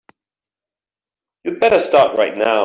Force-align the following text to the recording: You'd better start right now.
You'd 1.43 1.59
better 1.59 1.79
start 1.79 2.17
right 2.17 2.35
now. 2.35 2.59